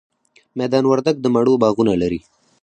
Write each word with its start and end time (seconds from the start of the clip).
میدان 0.59 0.83
وردګ 0.87 1.15
د 1.21 1.25
مڼو 1.33 1.53
باغونه 1.63 1.93
لري 2.01 2.19